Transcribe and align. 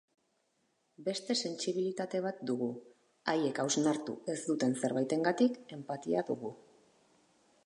Beste 1.09 1.35
sentsibilitate 1.49 2.23
bat 2.27 2.41
dugu, 2.51 2.71
haiek 3.35 3.63
hausnartu 3.67 4.19
ez 4.37 4.41
duten 4.51 4.77
zerbaitengatik 4.83 5.65
enpatia 5.79 6.27
dugu. 6.33 6.57